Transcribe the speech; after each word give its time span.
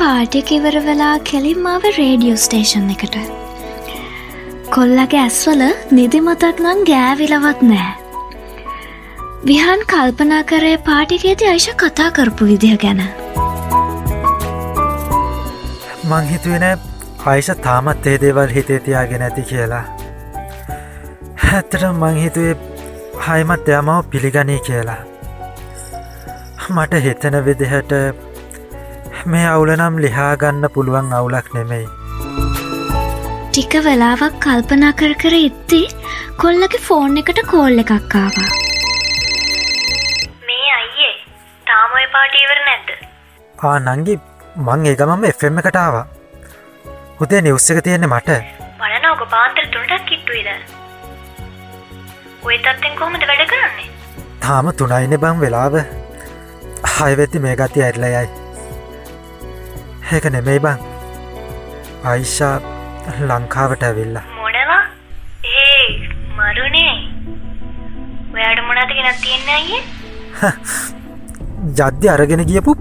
පාටික 0.00 0.50
ඉවර 0.56 0.76
වෙලා 0.86 1.18
කෙලින්මාව 1.30 1.84
radio 1.98 2.40
station 2.44 2.90
එකට. 2.94 3.16
කොල්ලගේ 4.74 5.20
ඇස්වල 5.22 5.62
නිදිමතක් 5.98 6.60
නම් 6.64 6.82
ගෑවිලවත් 6.90 7.62
නෑ. 7.70 7.92
විහන් 9.48 9.82
කල්පනා 9.92 10.42
කරේ 10.50 10.76
පාටිකේති 10.88 11.48
අයිශ 11.52 11.70
කතා 11.82 12.10
කරපු 12.18 12.48
විදිහ 12.50 12.76
ගැන. 12.84 13.02
මං 16.10 16.24
හිතුවෙන 16.32 16.64
අයිෂ 17.32 17.50
තාමත් 17.66 18.06
ඒ 18.12 18.16
දේවල් 18.24 18.54
හිතේ 18.56 18.80
තියාගෙන 18.86 19.26
ඇති 19.28 19.42
කියලා. 19.50 19.84
හැත්තට 21.44 21.84
මං 21.90 22.22
හිතුවේ 22.22 22.56
හයිමත් 23.26 23.68
එයමාව 23.74 24.04
පිළිගනී 24.14 24.60
කියලා. 24.70 25.02
මට 26.76 27.02
හිතන 27.06 27.36
විදිහට 27.46 27.92
මේ 29.32 29.46
අවුලනම් 29.52 29.96
ලිහාගන්න 30.02 30.66
පුළුවන් 30.74 31.08
අවුලක් 31.18 31.48
නෙමෙයි. 31.54 31.86
ටික 33.50 33.74
වෙලාවක් 33.86 34.36
කල්පනා 34.44 34.92
කර 35.00 35.14
කර 35.22 35.34
ඉත්ති 35.38 35.80
කොල්ලගේ 36.42 36.82
ෆෝන් 36.86 37.18
එකට 37.22 37.40
කෝල් 37.52 37.82
එකක් 37.82 38.14
ආවා. 38.20 38.50
මේ 40.48 40.68
අයියේ 40.78 41.14
තාමොය 41.72 42.06
පාටීවර 42.14 42.60
නැද්ද? 42.68 42.94
ආ 43.66 43.76
නංගි 43.96 44.16
මං 44.68 44.86
ඒගමම 44.92 45.28
එෆම් 45.32 45.60
එකටාවා 45.64 46.06
හුතේ 47.20 47.42
නිවස්ස 47.48 47.68
එක 47.74 47.82
තියෙන්නේ 47.90 48.12
මට. 48.14 48.40
බලන 48.80 49.10
ඕක 49.10 49.28
පාන්තර 49.36 49.68
තුනටක් 49.76 50.08
කිට්ටුයිද? 50.08 50.48
ඔය 52.46 52.58
තත්තෙන් 52.64 52.98
කොහොමද 53.02 53.30
වැඩ 53.34 53.46
කරන්නේ? 53.52 53.92
තාම 54.40 54.74
තුනයින 54.80 55.20
බං 55.22 55.46
වෙලාව. 55.46 55.80
හයවෙත්ති 56.96 57.38
මේ 57.44 57.56
ගති 57.60 57.82
ඇඩලයයි 57.86 58.45
ඒක 60.14 60.26
නෙමෙයි 60.34 60.60
බං. 60.64 60.78
අයිෂා 62.10 62.54
ලංකාවට 63.28 63.82
ඇවිල්ලා. 63.88 64.22
මොනවා? 64.36 64.82
ඒ 65.60 65.86
මරුණේ. 66.36 66.94
ඔයාට 68.34 68.60
මොනාද 68.68 68.92
ගෙනත් 68.98 69.20
තියන්න 69.24 69.50
අයියේ? 69.56 69.82
ජද්‍ය 71.80 72.12
අරගෙන 72.14 72.44
ගියපු 72.52 72.76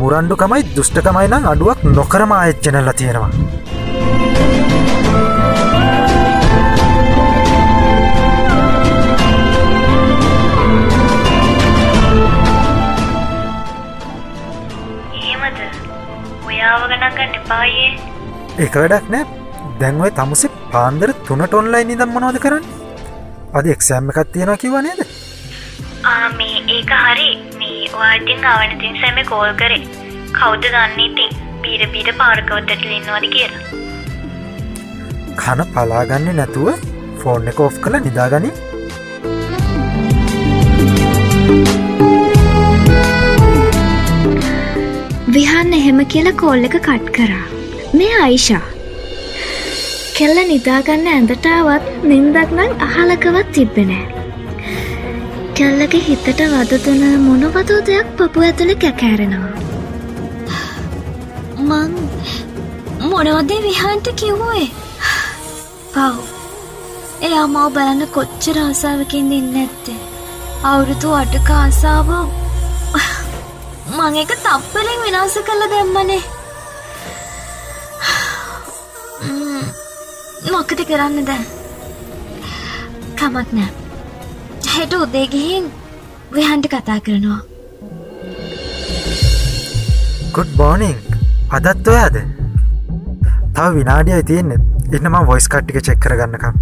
මුරන්ඩුකමයි 0.00 0.62
දුෂ්ටකමයි 0.76 1.28
නම් 1.28 1.50
අඩුවක් 1.52 1.84
නොකරම 1.98 2.32
ආයච්චනල්ල 2.38 2.92
තියෙනවා. 3.02 3.30
එහෙමද 15.20 15.60
ඔයාව 16.48 16.82
ගණන් 16.90 17.14
ගන්න 17.18 17.38
එපායේ 17.40 17.90
එක 18.64 18.74
වැඩක් 18.82 19.10
නෑ. 19.14 19.24
දැන්වයි 19.80 20.10
තමුසේ 20.18 20.50
පාන්දර 20.72 21.10
තුනට 21.28 21.54
ඔන්ලයි 21.60 21.84
නිදම් 21.90 22.10
මොනෝද 22.16 22.38
කරන්න? 22.44 22.64
අද 23.58 23.66
එක්සෑම්ම 23.74 24.10
එකත් 24.12 24.32
තියෙනවා 24.34 24.62
කිව 24.62 24.74
නේද? 24.86 25.00
ආ 26.12 26.28
මේ 26.38 26.58
ඒක 26.76 26.92
හරි. 27.04 27.28
මේ 27.60 27.92
වාටින් 27.98 28.48
අවනතින් 28.54 28.98
සැම 29.02 29.20
කෝල් 29.32 29.52
කරේ. 29.60 29.82
කෞද්ද 30.38 30.64
දන්න 30.66 31.04
ඉතින්? 31.06 31.36
පීර 31.62 31.82
පීට 31.94 32.10
පාරකවත්තට 32.22 32.88
ලින්නවාද 32.92 33.26
කියලා. 33.36 33.62
කන 35.40 35.60
පලාගන්න 35.74 36.34
නැතුව 36.40 36.68
ෆෝන් 37.22 37.48
එක 37.52 37.60
ඔෆ් 37.66 37.80
කළ 37.84 38.02
නිදාගනි 38.06 38.50
විහන්න 45.34 45.72
එහෙම 45.78 46.00
කියලා 46.12 46.38
කෝල් 46.40 46.64
එක 46.68 46.76
කට් 46.78 47.10
කරා. 47.16 47.46
මේ 47.94 48.14
අයිෂා. 48.22 48.62
කෙල්ල 50.16 50.40
නිදාගන්න 50.48 51.06
ඇඳටාවත් 51.10 51.86
නින්දක් 52.04 52.56
නම් 52.56 52.72
අහලකවත් 52.86 53.52
තිබ්බෙනෑ. 53.52 54.06
කෙල්ලගේ 55.54 56.02
හිතට 56.08 56.42
වදතුන 56.52 57.02
මොනවදෝ 57.26 57.80
දෙයක් 57.88 58.12
පපු 58.18 58.46
ඇතුළ 58.48 58.74
කැකෑරෙනවා. 58.84 59.54
මං 61.60 61.92
මොනවදේ 63.10 63.62
විහන්ට 63.62 64.12
කිව්වේ 64.20 64.66
පව් 65.94 66.14
එයා 67.22 67.46
මව 67.46 67.64
බලන්න 67.74 68.12
කොච්චර 68.14 68.58
ආසාාවකින් 68.60 69.32
දෙන්න 69.32 69.56
ඇත්තේ 69.62 69.98
අවුරුතු 70.64 71.12
අටක 71.14 71.50
ආසාාව 71.56 72.39
මං 73.98 74.16
එක 74.22 74.32
තප්පලින් 74.44 75.00
විනාස 75.04 75.36
කළ 75.46 75.62
දෙම්මනේ. 75.72 76.22
මොකද 80.52 80.80
කරන්න 80.88 81.26
දැන්? 81.28 81.44
කමක් 83.18 83.48
නෑ 83.58 83.70
හෙට 84.74 84.94
උදේ 84.98 85.26
ගිහින් 85.34 85.70
විහන්ට 86.34 86.68
කතා 86.72 87.00
කරනවා. 87.06 87.40
ගුඩ් 90.34 90.50
බෝනිං 90.58 90.96
අදත් 91.58 91.88
ඔයාද? 91.94 92.16
තව 93.54 93.68
විනාඩියයි 93.78 94.28
තියෙන්නේ. 94.30 94.60
ඉන්නම 94.96 95.16
වොයිස් 95.30 95.48
කට්ටික 95.52 95.82
check 95.86 96.00
කරගන්නකම්. 96.04 96.54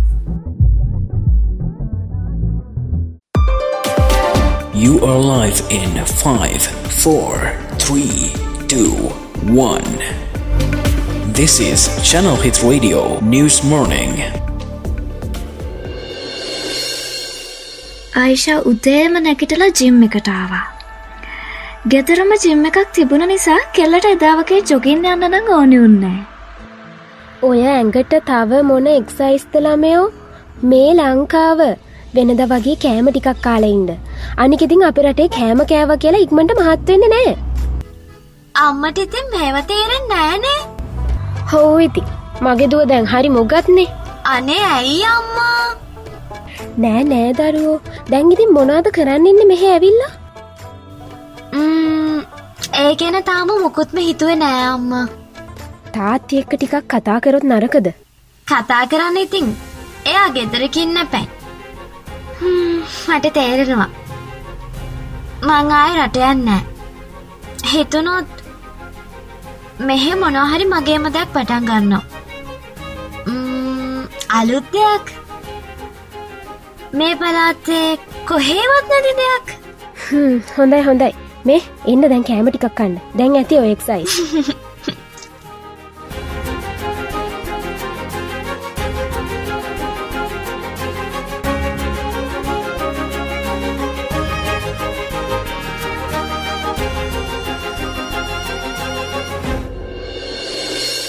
You 4.89 4.99
are 5.07 5.21
live 5.21 5.59
in 5.69 5.97
5, 6.03 6.67
4, 6.91 7.49
3, 7.79 8.33
2, 8.69 8.93
1. 9.55 9.83
This 11.39 11.57
is 11.61 11.81
Channel 12.11 12.37
Hits 12.37 12.61
Radio 12.69 13.01
News 13.33 13.57
Morning. 13.73 14.15
Aisha 18.23 18.55
උදේම 18.71 19.19
නැකිටලා 19.27 19.69
ජිම් 19.81 19.99
එකට 20.07 20.31
ආවා. 20.37 20.63
ගෙදරම 21.95 22.33
ජිම් 22.47 22.65
එකක් 22.71 22.79
තිබුණ 22.99 23.27
නිසා 23.33 23.59
කෙල්ලට 23.81 24.09
එදාවගේ 24.15 24.63
ජොගින් 24.71 25.05
යන්න 25.13 25.29
නම් 25.31 25.51
ඕනි 25.59 25.83
උන්නේ. 25.89 26.15
ඔය 27.43 27.61
ඇඟට 27.75 28.17
තව 28.31 28.63
මොන 28.71 28.89
එක්සයිස්ත 28.95 29.61
ළමයෝ 29.67 30.09
මේ 30.73 30.89
ලංකාව 31.01 31.61
වෙනද 32.17 32.43
වගේ 32.53 32.77
කෑම 32.85 33.09
ටිකක් 33.11 33.41
කාලෙඉන්ද 33.47 33.91
අනිකෙතින් 34.45 34.85
අප 34.89 34.99
රටේ 35.05 35.29
කෑම 35.37 35.61
කෑව 35.73 35.91
කියලා 36.05 36.25
ඉක්මට 36.27 36.55
මහත්වෙන්න 36.61 37.05
නෑ. 37.15 37.33
අම්මට 38.65 38.99
ඉතින් 39.05 39.27
මේව 39.35 39.59
තේරෙන් 39.73 40.09
නෑනේ. 40.13 40.61
හෝ 41.53 41.75
ඉති 41.87 42.03
මගේ 42.47 42.71
දුව 42.73 42.87
දැන් 42.93 43.11
හරි 43.13 43.35
මොගත්නේ. 43.37 43.89
අනේ 44.35 44.63
ඇයි 44.71 45.05
අම්මා? 45.13 45.67
නෑ 46.83 47.05
නෑ 47.13 47.31
දරුවෝ. 47.39 47.79
දැන් 48.11 48.35
ඉතින් 48.37 48.57
මොනාද 48.59 48.91
කරන්නන්න 48.99 49.47
මෙහ 49.53 49.63
ඇවිල්ලා? 49.73 50.13
ඒ 52.83 52.93
ගැන 53.01 53.23
තාම 53.31 53.57
මුකුත්ම 53.63 54.05
හිතුවේ 54.09 54.37
නෑ 54.43 54.67
අම්මා. 54.75 55.07
තාත්ති 55.97 56.41
එක්ක 56.43 56.53
ටිකක් 56.55 56.93
කතා 56.93 57.19
කරොත් 57.25 57.51
නරකද? 57.53 57.89
කතා 58.47 58.85
කරන්න 58.93 59.19
ඉතින් 59.25 59.57
එයා 60.11 60.29
ගෙදරකින්න 60.37 61.01
පැයි 61.13 61.38
මට 63.09 63.33
තේරෙනවා. 63.37 63.91
මං 65.49 65.73
ආය 65.79 65.93
රට 65.99 66.17
යන්නෑ 66.31 66.63
හිතුනොත් 67.73 68.31
මෙහෙ 69.89 70.13
මොනොහරි 70.23 70.65
මගේම 70.73 71.05
දෙයක් 71.17 71.35
පටන් 71.35 71.69
ගන්නවා. 71.69 72.05
අලුත් 74.31 74.67
දෙයක් 74.73 75.07
මේ 76.93 77.15
පලාත්තේ 77.17 77.99
කොහේවත් 78.29 78.87
නැති 78.91 79.13
දෙයක්. 79.21 79.47
හොඳයි 80.57 80.83
හොඳයි. 80.83 81.13
මේ 81.45 81.61
එන්න 81.87 82.03
දැන් 82.13 82.25
කෑම 82.29 82.51
ටිකක් 82.51 82.75
කන්න. 82.77 82.99
දැන් 83.19 83.37
ඇති 83.37 83.59
ඔය 83.59 83.77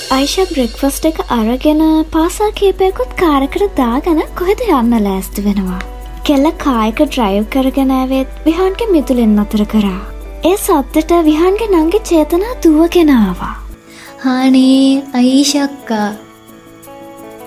අයිෂ 0.09 0.35
බ්‍රෙක්ෆස්ට 0.51 1.06
එක 1.09 1.19
අරගෙන 1.29 1.81
පාසා 2.13 2.50
කීපයකුත් 2.59 3.11
කාරකට 3.17 3.65
දාගන 3.79 4.21
කොහෙද 4.39 4.61
යන්න 4.67 4.95
ලෑස්ති 5.06 5.44
වෙනවා. 5.47 5.79
කෙල්ල 6.25 6.47
කායක 6.63 7.01
ඩ්‍රයිව් 7.03 7.45
කරගෙන 7.56 7.91
ඇවෙත් 7.91 8.39
විහන්ගේ 8.45 8.89
මිතුලෙන් 8.94 9.35
අතර 9.44 9.63
කරා. 9.65 10.01
ඒ 10.44 10.56
සද්දට 10.57 11.13
විහන්ගේ 11.27 11.69
නංගේ 11.73 12.06
චේතනා 12.09 12.57
දුවගෙනාවා. 12.63 13.56
හානේ 14.23 15.03
අයිෂක්කා 15.13 16.07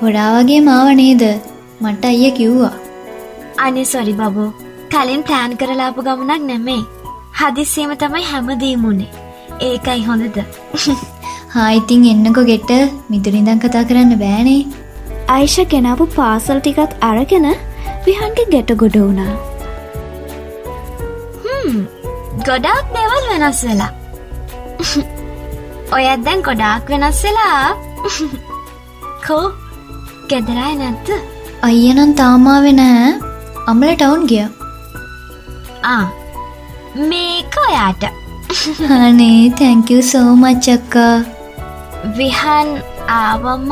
හොඩා 0.02 0.28
වගේ 0.36 0.60
මාව 0.68 0.92
නේද? 1.00 1.24
මට 1.80 2.04
අයිය 2.04 2.30
කිව්වා. 2.32 2.74
අනේ 3.58 3.84
සොරි 3.86 4.14
බබෝ. 4.14 4.50
කලින් 4.92 5.22
ප්ලෑන් 5.22 5.56
කරලාපු 5.56 6.02
ගමනක් 6.02 6.42
නෙමේ 6.44 6.82
හදිස්සියම 7.38 7.92
තමයි 7.96 8.24
හැමදීමුණේ 8.24 9.10
ඒකයි 9.60 10.02
හොඳද 10.04 10.38
හායිතින් 11.54 12.04
එන්නකො 12.10 12.42
ගෙට. 12.50 12.70
මිදුරිඳං 13.10 13.58
කතා 13.62 13.84
කරන්න 13.88 14.12
බෑනේ. 14.22 14.60
අයිෂ 15.28 15.56
ගෙනාපු 15.72 16.04
පාසල් 16.14 16.60
ටිකත් 16.60 16.92
අරගෙන 17.08 17.48
විහන්ගේ 18.06 18.46
ගෙට 18.52 18.70
ගොඩ 18.82 18.96
වුණා. 18.98 19.32
ගොඩාක් 22.48 22.86
දෙවල් 22.94 23.26
වෙනස් 23.32 23.60
වෙලා. 23.64 23.90
ඔයත් 25.96 26.24
දැන් 26.26 26.46
ගොඩාක් 26.48 26.88
වෙනස් 26.88 27.20
වෙලා. 27.24 27.76
කෝ 29.26 29.44
ගෙදරයි 30.30 30.72
නැත්ත 30.76 31.12
අයියනම් 31.62 32.16
තාමාවෙ 32.20 32.72
නෑ 32.72 33.12
අමල 33.66 33.92
ටවුන් 33.92 34.26
ගිය. 34.26 34.48
ආ 35.84 36.02
මේක 37.04 37.54
ඔයාට. 37.66 38.02
හනේ 38.88 39.38
තැංකව 39.58 40.02
සෝමච්චක්කා 40.10 41.14
විහන් 42.02 42.70
ආවම 43.08 43.70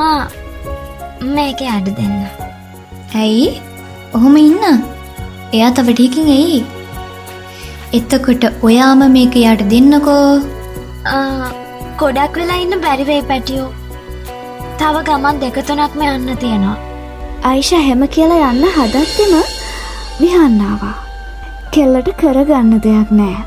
මේක 1.37 1.61
අඩ 1.77 1.89
දෙන්න. 1.99 2.19
ඇයි? 3.15 3.49
ඔහොම 4.15 4.37
ඉන්න? 4.37 4.63
එයා 5.53 5.71
තවටයකින් 5.71 6.31
ඇයි? 6.37 6.61
එත්තකොට 7.93 8.45
ඔයාම 8.63 9.03
මේක 9.17 9.35
යට 9.43 9.67
දෙන්නකෝ? 9.73 10.43
ආ, 11.17 11.51
ගොඩක් 11.99 12.41
වෙලා 12.43 12.63
ඉන්න 12.65 12.81
බැරිවේ 12.87 13.21
පැටියෝ. 13.23 13.69
තව 14.79 15.05
ගමන් 15.11 15.43
දෙකතුනක්ම 15.43 16.01
යන්න 16.15 16.37
තියෙනවා. 16.37 16.79
අයිෂ 17.43 17.73
හැම 17.73 18.09
කියලා 18.17 18.51
යන්න 18.53 18.65
හදත්තෙම 18.79 19.35
විහන්නාවා. 20.23 20.97
කෙල්ලට 21.73 22.17
කරගන්න 22.21 22.83
දෙයක් 22.87 23.11
නෑ. 23.11 23.39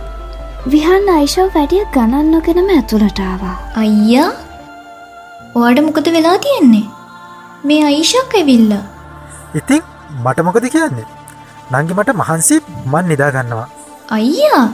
විහන් 0.72 1.14
අයිෂව 1.18 1.56
වැඩිය 1.56 1.86
ගණන් 1.96 2.32
නොගෙනම 2.36 2.74
ඇතුළටාවා. 2.80 3.60
අයියා 3.76 4.32
ඔයාට 5.56 5.84
මොකද 5.88 6.08
වෙලා 6.16 6.38
තියෙන්නේ? 6.46 6.86
මේ 7.68 7.82
අයිශක් 7.90 8.34
ඇවිල්ල. 8.40 8.72
ඉතින් 9.60 9.82
මට 10.24 10.40
මොකද 10.48 10.66
කියන්නේ? 10.76 11.08
නංගි 11.74 11.94
මට 11.98 12.16
මහන්සි 12.22 12.56
මන් 12.92 13.06
නිදාගන්නවා 13.12 13.68
අයියා! 14.16 14.66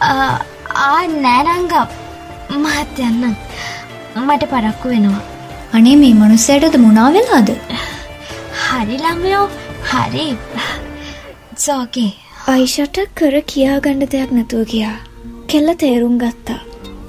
ආ, 0.00 1.00
නෑනංග 1.24 1.74
මහත් 2.64 2.98
යන්න 3.08 3.24
මට 4.26 4.44
පරක්කු 4.52 4.88
වෙනවා. 4.92 5.22
අනේ 5.76 5.96
මේ 6.02 6.14
මනුස්සයටද 6.20 6.76
මුණා 6.84 7.08
වෙලාද? 7.16 7.50
හරි 8.62 8.96
ළමයෝ 9.04 9.44
හරි. 9.90 10.28
සෝකේ 11.64 12.10
අයිෂට 12.54 12.98
කර 13.18 13.34
කියාගණ්ඩ 13.52 14.10
දෙයක් 14.14 14.30
නැතුව 14.38 14.64
ගියා. 14.72 14.96
කෙල්ල 15.50 15.68
තේරුම් 15.82 16.16
ගත්තා. 16.22 16.60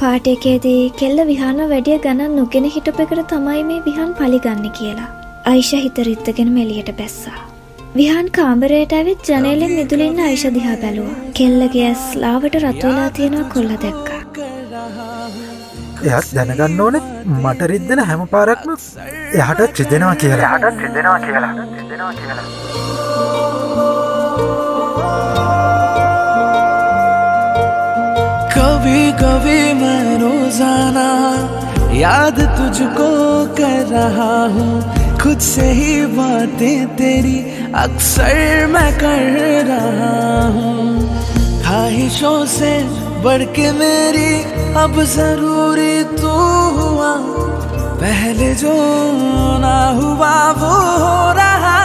පාටයකේදී 0.01 0.81
කෙල්ල 0.99 1.19
විහාන 1.29 1.61
වැඩිය 1.71 1.97
ගණන් 2.05 2.35
නොගෙන 2.39 2.65
හිටපෙකට 2.75 3.21
තමයි 3.31 3.61
මේ 3.69 3.83
විහන් 3.87 4.11
පලිගන්න 4.19 4.65
කියලා. 4.79 5.09
අයිෂ 5.51 5.71
හිතරිත්තගෙන 5.85 6.51
මෙලියට 6.57 6.91
බැස්සා. 6.99 7.39
විහන් 7.97 8.29
කාම්බරයට 8.37 8.93
ඇවිත් 8.99 9.31
ජනේලෙන් 9.31 9.73
මිදුලින්න 9.79 10.19
අයිෂ 10.27 10.45
දිහා 10.57 10.77
බැලුවා. 10.83 11.17
කෙල්ලගේ 11.39 11.87
ඇස් 11.89 12.03
ලාවට 12.23 12.59
රතුවෙලා 12.63 13.09
තියෙනවා 13.19 13.51
කොල්ල 13.55 13.71
දැක්කා. 13.85 14.21
එයත් 16.05 16.27
දැනගන්න 16.35 16.81
ඕන 16.85 16.95
මට 17.35 17.61
රිද්දෙන 17.71 18.01
හැම 18.09 18.21
පාරක්ම 18.33 18.69
එහට 19.41 19.79
්‍රිදෙනවා 19.79 20.15
කියලා 20.23 20.51
හට 20.53 20.75
්‍රිදෙනවා 20.81 21.19
කියලා 21.25 21.53
්‍රිදෙනවා 21.55 22.13
කියලා 22.19 22.45
कभी 29.19 29.61
मैं 29.73 30.17
रोज़ाना 30.19 31.09
याद 31.93 32.39
तुझको 32.57 33.09
कर 33.55 33.85
रहा 33.87 34.35
हूँ। 34.55 35.17
खुद 35.19 35.39
से 35.39 35.69
ही 35.71 36.05
बातें 36.15 36.95
तेरी 36.95 37.37
अक्सर 37.75 38.67
मैं 38.67 38.91
कर 38.99 39.65
रहा 39.65 40.47
हूँ। 40.47 40.85
ख्वाहिशों 41.63 42.45
से 42.45 42.71
बढ़ 43.23 43.43
के 43.55 43.71
मेरी 43.71 44.31
अब 44.81 45.01
ज़रूरी 45.15 46.03
तू 46.15 46.35
हुआ। 46.77 47.13
पहले 47.99 48.53
जो 48.55 48.73
ना 49.59 49.77
हुआ 49.99 50.35
वो 50.53 50.75
हो 51.03 51.31
रहा। 51.33 51.77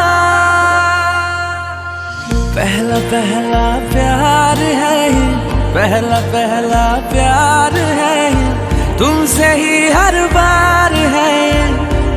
पहला 2.56 2.98
पहला 3.10 3.64
प्यार 3.92 4.58
है 4.82 5.31
पहला 5.74 6.18
पहला 6.32 6.84
प्यार 7.12 7.76
है 7.98 8.98
तुमसे 8.98 9.46
ही 9.52 9.88
हर 9.90 10.16
बार 10.34 10.92
है। 11.14 11.32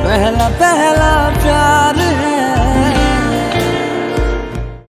पहला 0.04 0.48
पहला 0.60 1.12
प्यार 1.42 1.98
है। 2.20 2.35